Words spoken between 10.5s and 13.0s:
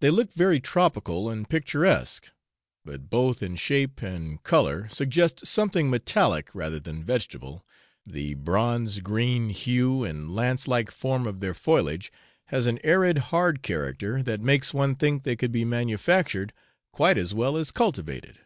like form of their foliage has an